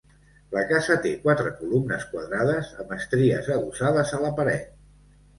La 0.53 0.61
casa 0.69 0.95
té 1.01 1.09
quatre 1.25 1.51
columnes 1.59 2.07
quadrades 2.13 2.71
amb 2.83 2.93
estries 2.95 3.51
adossades 3.57 4.15
a 4.19 4.23
la 4.23 4.33
paret. 4.41 4.73